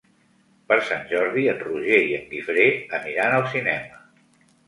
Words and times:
Per 0.71 0.77
Sant 0.85 1.03
Jordi 1.11 1.43
en 1.51 1.59
Roger 1.65 1.99
i 2.07 2.17
en 2.19 2.25
Guifré 2.33 2.65
aniran 3.01 3.35
al 3.41 3.47
cinema. 3.53 4.01